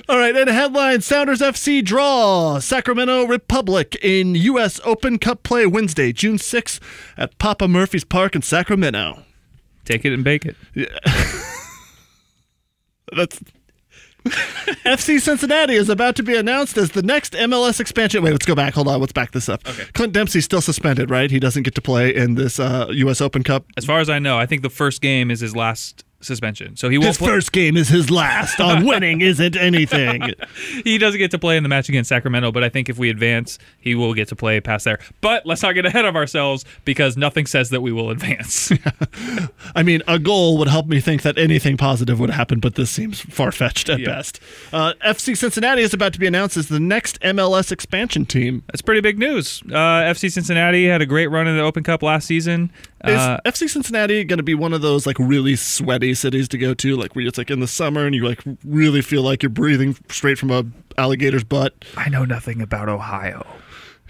[0.09, 4.79] All right, and headline Sounders FC draw Sacramento Republic in U.S.
[4.83, 6.79] Open Cup play Wednesday, June 6th
[7.17, 9.23] at Papa Murphy's Park in Sacramento.
[9.85, 10.55] Take it and bake it.
[10.73, 10.85] Yeah.
[13.15, 13.39] That's
[14.85, 18.21] FC Cincinnati is about to be announced as the next MLS expansion.
[18.21, 18.75] Wait, let's go back.
[18.75, 19.67] Hold on, let's back this up.
[19.67, 19.85] Okay.
[19.93, 21.31] Clint Dempsey's still suspended, right?
[21.31, 23.19] He doesn't get to play in this uh, U.S.
[23.19, 23.65] Open Cup.
[23.77, 26.75] As far as I know, I think the first game is his last suspension.
[26.75, 28.59] So he won't His play- first game is his last.
[28.59, 30.33] On winning isn't anything.
[30.83, 33.09] he doesn't get to play in the match against Sacramento, but I think if we
[33.09, 34.99] advance, he will get to play past there.
[35.21, 38.71] But let's not get ahead of ourselves because nothing says that we will advance.
[39.75, 42.89] I mean, a goal would help me think that anything positive would happen, but this
[42.91, 44.05] seems far fetched at Yeah.
[44.07, 44.39] best.
[44.71, 48.63] Uh, FC Cincinnati is about to be announced as the next MLS expansion team.
[48.67, 49.61] That's pretty big news.
[49.69, 52.71] Uh, FC Cincinnati had a great run in the Open Cup last season.
[53.05, 56.57] Is Uh, FC Cincinnati going to be one of those like really sweaty cities to
[56.57, 59.41] go to, like where it's like in the summer and you like really feel like
[59.43, 60.65] you're breathing straight from a
[60.97, 61.73] alligator's butt?
[61.97, 63.45] I know nothing about Ohio.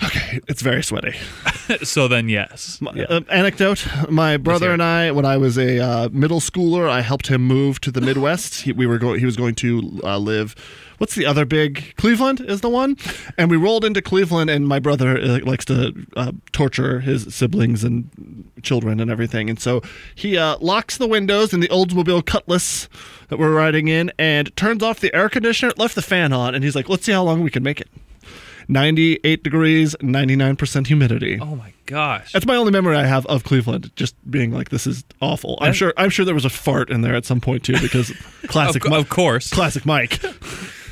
[0.04, 1.16] Okay, it's very sweaty.
[1.84, 2.80] so then, yes.
[2.82, 7.02] My- uh, anecdote: My brother and I, when I was a uh, middle schooler, I
[7.02, 8.62] helped him move to the Midwest.
[8.62, 9.20] He, we were going.
[9.20, 10.56] He was going to uh, live.
[10.98, 11.96] What's the other big?
[11.98, 12.96] Cleveland is the one.
[13.36, 17.84] And we rolled into Cleveland, and my brother uh, likes to uh, torture his siblings
[17.84, 19.50] and children and everything.
[19.50, 19.82] And so
[20.14, 22.88] he uh, locks the windows in the Oldsmobile Cutlass
[23.30, 26.64] that we're riding in, and turns off the air conditioner, left the fan on, and
[26.64, 27.90] he's like, "Let's see how long we can make it."
[28.72, 31.38] 98 degrees, 99% humidity.
[31.42, 32.32] Oh my gosh.
[32.32, 35.74] That's my only memory I have of Cleveland, just being like, "This is awful." I'm
[35.74, 35.94] sure.
[35.98, 38.12] I'm sure there was a fart in there at some point too, because
[38.48, 39.50] classic, Of- of course.
[39.50, 40.22] classic Mike.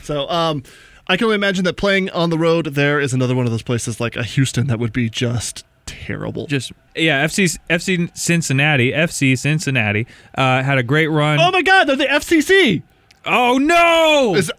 [0.04, 0.62] so, um,
[1.08, 3.64] I can only imagine that playing on the road there is another one of those
[3.64, 6.48] places like a Houston that would be just terrible.
[6.48, 11.40] Just yeah, FC FC Cincinnati, FC Cincinnati uh, had a great run.
[11.40, 12.84] oh my God, they're the FCC.
[13.26, 14.36] oh no!
[14.36, 14.52] Is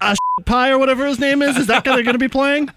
[0.00, 1.56] a, pie or whatever his name is?
[1.56, 2.70] Is that guy they're going to be playing?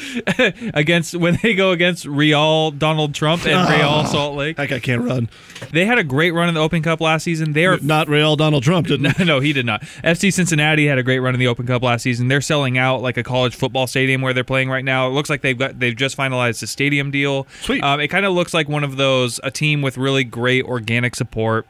[0.74, 4.56] against when they go against Real Donald Trump and Real Salt Lake.
[4.56, 5.28] That guy can't run.
[5.70, 7.52] They had a great run in the Open Cup last season.
[7.52, 9.24] They are Not real Donald Trump, didn't he?
[9.26, 9.82] no, he did not.
[9.82, 12.28] FC Cincinnati had a great run in the Open Cup last season.
[12.28, 15.08] They're selling out like a college football stadium where they're playing right now.
[15.08, 17.46] It looks like they've got they've just finalized a stadium deal.
[17.60, 17.82] Sweet.
[17.82, 21.14] Um, it kind of looks like one of those a team with really great organic
[21.14, 21.66] support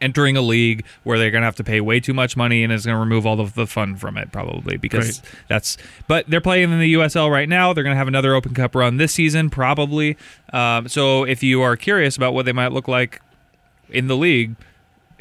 [0.00, 2.72] entering a league where they're going to have to pay way too much money and
[2.72, 5.34] it's going to remove all of the fun from it probably because Great.
[5.48, 5.76] that's
[6.08, 8.74] but they're playing in the USL right now they're going to have another Open Cup
[8.74, 10.16] run this season probably
[10.52, 13.20] um, so if you are curious about what they might look like
[13.88, 14.54] in the league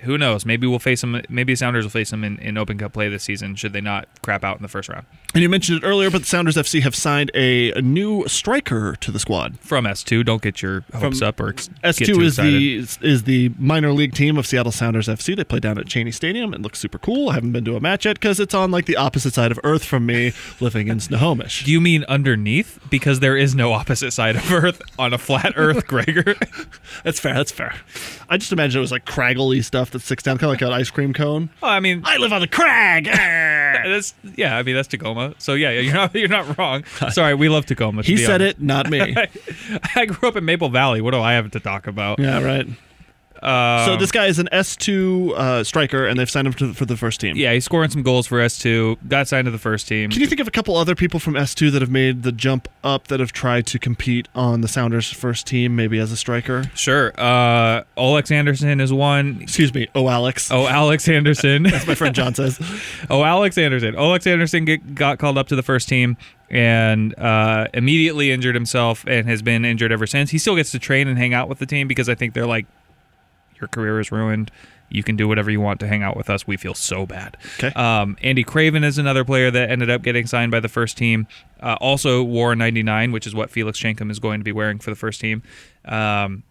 [0.04, 2.94] who knows maybe we'll face them maybe Sounders will face them in, in Open Cup
[2.94, 5.84] play this season should they not crap out in the first round And you mentioned
[5.84, 9.60] it earlier, but the Sounders FC have signed a, a new striker to the squad.
[9.60, 13.24] from S2 don't get your hopes From up or ex- get S2 is the is
[13.24, 15.36] the minor league team of Seattle Sounders FC.
[15.36, 16.54] They play down at Cheney Stadium.
[16.54, 17.30] It looks super cool.
[17.30, 19.60] I haven't been to a match yet because it's on like the opposite side of
[19.64, 21.64] Earth from me, living in Snohomish.
[21.64, 22.80] do you mean underneath?
[22.90, 26.36] Because there is no opposite side of Earth on a flat Earth, Gregor.
[27.04, 27.34] That's fair.
[27.34, 27.76] That's fair.
[28.30, 30.73] I just imagine it was like craggly stuff that sticks down, kind of like an
[30.73, 31.49] ice cream cone.
[31.62, 33.06] Oh, I mean, I live on the crag.
[33.06, 34.58] that's yeah.
[34.58, 35.36] I mean, that's Tacoma.
[35.38, 36.84] So yeah, you're not you're not wrong.
[37.12, 38.04] Sorry, we love Tacoma.
[38.04, 38.58] he said honest.
[38.58, 39.15] it, not me.
[39.95, 41.02] I grew up in Maple Valley.
[41.02, 42.19] What do I have to talk about?
[42.19, 42.67] yeah, right.
[43.41, 46.86] Um, so this guy is an S2 uh, striker, and they've signed him to, for
[46.86, 47.36] the first team.
[47.38, 48.97] yeah, he's scoring some goals for S2.
[49.08, 50.10] Got signed to the first team.
[50.10, 52.67] Can you think of a couple other people from S2 that have made the jump
[52.84, 56.63] up that have tried to compete on the Sounders first team, maybe as a striker?
[56.75, 57.13] Sure.
[57.17, 59.39] Uh, Olex Anderson is one.
[59.41, 59.88] Excuse me.
[59.95, 60.52] Oh, Alex.
[60.52, 61.63] Oh, Alex Anderson.
[61.69, 62.60] That's my friend John says.
[63.10, 63.95] Oh, Alex Anderson.
[63.95, 66.17] Alex Anderson get, got called up to the first team
[66.49, 70.30] and uh, immediately injured himself and has been injured ever since.
[70.30, 72.45] He still gets to train and hang out with the team because I think they're
[72.47, 72.65] like,
[73.60, 74.52] your career is ruined.
[74.89, 76.48] You can do whatever you want to hang out with us.
[76.48, 77.38] We feel so bad.
[77.60, 77.67] Okay.
[77.80, 81.28] Um, Andy Craven is another player that ended up getting signed by the first team.
[81.62, 84.89] Uh, also wore 99, which is what Felix Chenkam is going to be wearing for
[84.89, 85.43] the first team.
[85.86, 86.43] Um,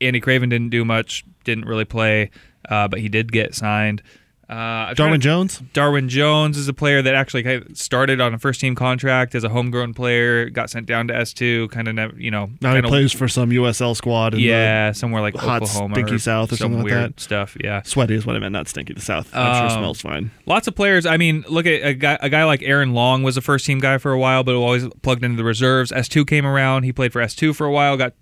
[0.00, 2.30] Andy Craven didn't do much, didn't really play,
[2.68, 4.02] uh, but he did get signed.
[4.48, 5.62] Uh, Darwin to- Jones.
[5.72, 9.48] Darwin Jones is a player that actually started on a first team contract as a
[9.48, 13.28] homegrown player, got sent down to S2, kind of, you know, Now he plays for
[13.28, 14.34] some USL squad.
[14.34, 17.10] In the- yeah, somewhere like hot, Oklahoma, stinky or South or some something like weird
[17.16, 17.20] that.
[17.20, 17.56] stuff.
[17.62, 18.92] Yeah, sweaty is what I meant, not stinky.
[18.92, 19.34] The South.
[19.34, 20.30] I'm sure Um, smells fine.
[20.44, 21.06] lots of players.
[21.06, 23.78] I mean, look at a guy, a guy like Aaron Long was a first team
[23.78, 25.92] guy for a while, but always plugged into the reserves.
[25.92, 26.82] S2 came around.
[26.82, 28.12] He played for S2 for a while, got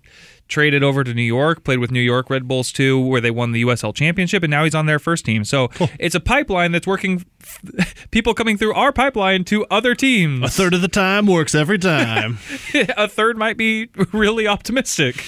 [0.51, 3.53] traded over to New York, played with New York Red Bulls too, where they won
[3.53, 5.43] the USL championship, and now he's on their first team.
[5.43, 7.25] So it's a pipeline that's working.
[8.11, 10.43] People coming through our pipeline to other teams.
[10.43, 12.37] A third of the time works every time.
[12.73, 15.23] a third might be really optimistic.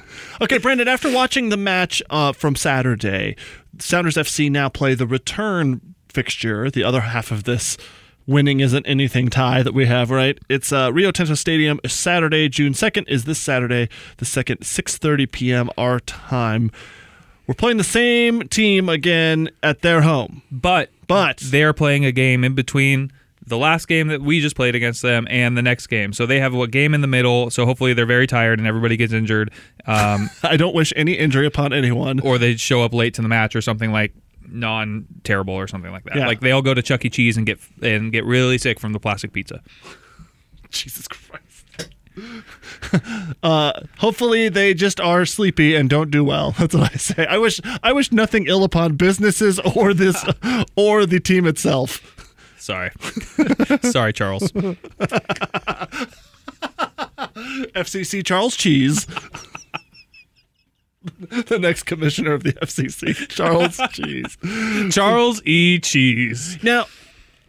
[0.40, 0.88] okay, Brandon.
[0.88, 3.36] After watching the match uh, from Saturday,
[3.78, 7.76] Sounders FC now play the return fixture, the other half of this
[8.26, 10.38] winning isn't anything tie that we have, right?
[10.48, 15.70] It's uh, Rio Tinto Stadium, Saturday, June 2nd is this Saturday, the second, 6.30 p.m.
[15.76, 16.70] our time.
[17.46, 20.42] We're playing the same team again at their home.
[20.50, 23.12] But But they're playing a game in between
[23.46, 26.14] the last game that we just played against them and the next game.
[26.14, 27.50] So they have a game in the middle.
[27.50, 29.52] So hopefully they're very tired and everybody gets injured,
[29.86, 32.20] um, I don't wish any injury upon anyone.
[32.20, 34.14] or they show up late to the match or something like
[34.48, 36.16] non terrible or something like that.
[36.16, 36.26] Yeah.
[36.26, 37.10] Like they all go to Chuck E.
[37.10, 39.62] Cheese and get and get really sick from the plastic pizza.
[40.70, 41.90] Jesus Christ.
[43.42, 46.50] uh, hopefully they just are sleepy and don't do well.
[46.58, 47.26] That's what I say.
[47.26, 50.24] I wish I wish nothing ill upon businesses or this
[50.76, 52.10] or the team itself.
[52.56, 52.90] Sorry,
[53.82, 54.50] sorry, Charles.
[57.74, 59.06] FCC Charles Cheese.
[61.46, 64.36] the next commissioner of the FCC, Charles Cheese.
[64.94, 65.78] Charles E.
[65.80, 66.58] Cheese.
[66.62, 66.86] Now,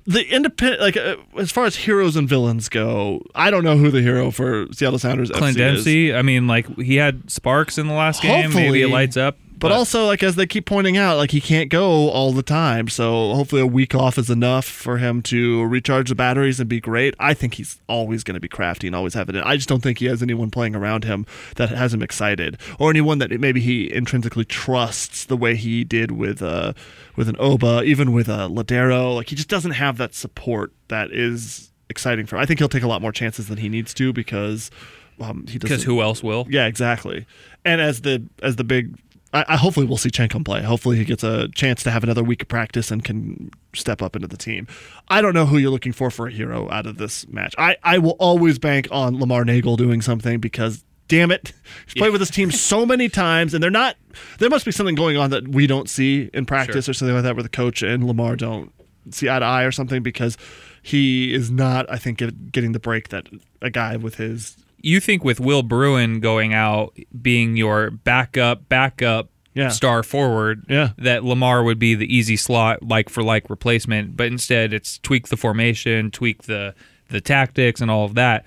[0.05, 3.89] the independent, like uh, as far as heroes and villains go, I don't know who
[3.91, 5.75] the hero for Seattle Sounders Clint FC is.
[5.75, 6.13] Dempsey.
[6.13, 8.49] I mean, like he had sparks in the last game.
[8.51, 8.81] Maybe Hopefully.
[8.83, 9.37] it lights up.
[9.69, 12.87] But also, like as they keep pointing out, like he can't go all the time.
[12.87, 16.79] So hopefully, a week off is enough for him to recharge the batteries and be
[16.79, 17.15] great.
[17.19, 19.35] I think he's always going to be crafty and always have it.
[19.35, 19.43] in.
[19.43, 22.89] I just don't think he has anyone playing around him that has him excited, or
[22.89, 26.73] anyone that maybe he intrinsically trusts the way he did with uh
[27.15, 29.15] with an Oba, even with a Lodeiro.
[29.15, 32.35] Like he just doesn't have that support that is exciting for.
[32.35, 32.41] Him.
[32.41, 34.71] I think he'll take a lot more chances than he needs to because
[35.19, 35.61] um, he doesn't.
[35.61, 36.45] because who else will?
[36.49, 37.25] Yeah, exactly.
[37.63, 38.97] And as the as the big,
[39.35, 40.61] I, I hopefully we'll see Chenkam play.
[40.63, 44.15] Hopefully he gets a chance to have another week of practice and can step up
[44.15, 44.65] into the team.
[45.09, 47.53] I don't know who you're looking for for a hero out of this match.
[47.57, 50.83] I I will always bank on Lamar Neagle doing something because.
[51.07, 51.53] Damn it.
[51.85, 53.95] He's played with this team so many times, and they're not.
[54.39, 57.21] There must be something going on that we don't see in practice or something like
[57.25, 58.73] that where the coach and Lamar don't
[59.11, 60.35] see eye to eye or something because
[60.81, 63.27] he is not, I think, getting the break that
[63.61, 69.29] a guy with his You think with Will Bruin going out, being your backup, backup
[69.55, 69.69] Yeah.
[69.69, 70.89] star forward, Yeah.
[70.97, 74.15] that Lamar would be the easy slot like for like replacement.
[74.15, 76.75] But instead, it's tweak the formation, tweak the
[77.09, 78.45] the tactics, and all of that.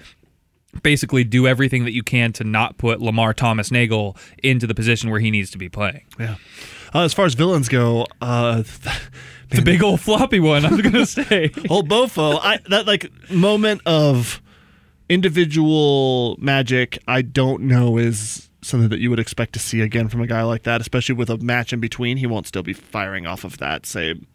[0.83, 5.11] Basically, do everything that you can to not put Lamar Thomas Neagle into the position
[5.11, 6.03] where he needs to be playing.
[6.21, 6.35] Yeah.
[6.95, 8.63] Uh, as far as villains go, uh,
[9.51, 11.51] The big old floppy one, I'm gonna say.
[11.71, 14.43] old Bofo, I that like moment of
[15.09, 20.21] individual magic, I don't know is something that you would expect to see again from
[20.21, 22.17] a guy like that, especially with a match in between.
[22.17, 24.27] He won't still be firing off of that same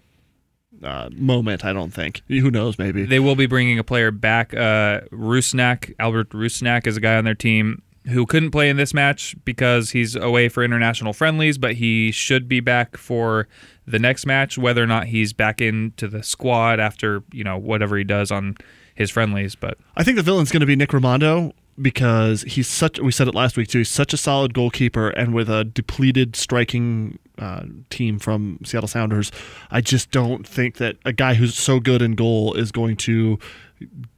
[0.84, 1.64] uh, moment.
[1.64, 2.22] I don't think.
[2.28, 2.78] Who knows?
[2.80, 3.06] Maybe.
[3.06, 4.54] They will be bringing a player back.
[4.54, 8.94] Uh, Rusnak, Albert Rusnak, is a guy on their team who couldn't play in this
[8.94, 13.48] match because he's away for international friendlies, but he should be back for
[13.88, 14.58] the next match.
[14.58, 18.58] Whether or not he's back into the squad after you know whatever he does on
[18.96, 23.00] his friendlies, but I think the villain's going to be Nick Rimando because he's such.
[23.00, 23.80] We said it last week too.
[23.80, 29.32] He's such a solid goalkeeper, and with a depleted striking uh, team from Seattle Sounders,
[29.72, 33.40] I just don't think that a guy who's so good in goal is going to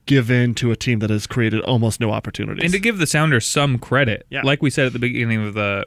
[0.05, 2.63] give in to a team that has created almost no opportunities.
[2.63, 4.41] and to give the Sounders some credit, Yeah.
[4.43, 5.85] like we said at the beginning of the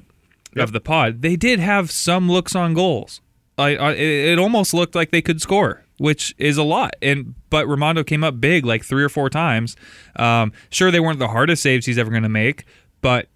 [0.57, 0.65] Yep.
[0.65, 3.21] of the pod, they did have some looks on goals.
[3.59, 6.95] I, I, it almost looked like they could score, which is a lot.
[7.03, 9.77] And but Rimando came up big like three or four times.
[10.17, 12.65] Um, sure, they weren't the hardest saves he's ever going to make,
[13.01, 13.29] but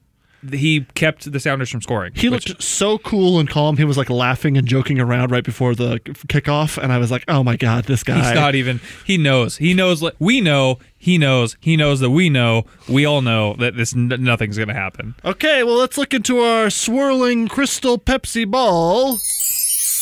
[0.50, 2.12] he kept the Sounders from scoring.
[2.16, 3.76] he which- looked so cool and calm.
[3.76, 7.24] He was like laughing and joking around right before the kickoff, and I was like,
[7.28, 8.80] "Oh my god, this guy!" He's not even.
[9.04, 9.58] He knows.
[9.58, 10.02] He knows.
[10.18, 10.78] We know.
[10.98, 11.56] He knows.
[11.60, 12.64] He knows that we know.
[12.88, 15.14] We all know that this nothing's going to happen.
[15.24, 19.18] Okay, well, let's look into our swirling crystal Pepsi ball.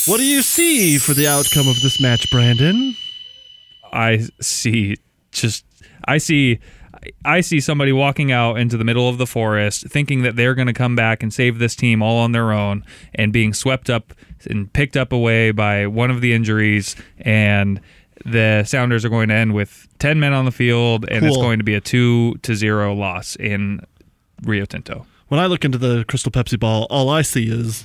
[0.07, 2.95] What do you see for the outcome of this match, Brandon?
[3.93, 4.95] I see
[5.31, 5.63] just
[6.05, 6.59] I see
[7.23, 10.67] I see somebody walking out into the middle of the forest thinking that they're going
[10.67, 12.83] to come back and save this team all on their own
[13.13, 14.13] and being swept up
[14.49, 17.79] and picked up away by one of the injuries and
[18.25, 21.59] the Sounders are going to end with 10 men on the field and it's going
[21.59, 23.85] to be a 2 to 0 loss in
[24.43, 25.05] Rio Tinto.
[25.27, 27.83] When I look into the crystal Pepsi ball, all I see is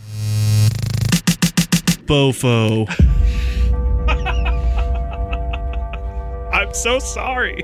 [2.06, 2.86] Bofo.
[6.52, 7.62] I'm so sorry.